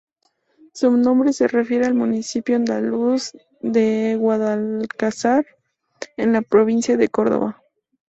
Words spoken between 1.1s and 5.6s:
se refiere al municipio andaluz de Guadalcázar,